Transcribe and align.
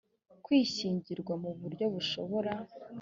kw 0.43 0.49
ishyingirwa 0.61 1.33
mu 1.43 1.51
buryo 1.59 1.85
bushobora 1.93 2.53